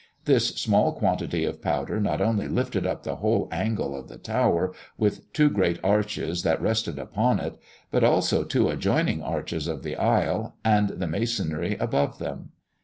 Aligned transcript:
This 0.25 0.55
small 0.55 0.93
quantity 0.93 1.45
of 1.45 1.61
powder 1.61 1.99
not 2.01 2.21
only 2.21 2.47
lifted 2.47 2.87
up 2.87 3.03
the 3.03 3.17
whole 3.17 3.47
angle 3.51 3.95
of 3.95 4.07
the 4.07 4.17
tower, 4.17 4.73
with 4.97 5.31
two 5.31 5.47
great 5.47 5.79
arches 5.83 6.41
that 6.41 6.59
rested 6.59 6.97
upon 6.97 7.39
it, 7.39 7.55
but 7.91 8.03
also 8.03 8.43
two 8.43 8.67
adjoining 8.69 9.21
arches 9.21 9.67
of 9.67 9.83
the 9.83 9.95
aisle, 9.95 10.55
and 10.65 10.89
the 10.89 11.07
masonry 11.07 11.77
above 11.79 12.17
them. 12.17 12.49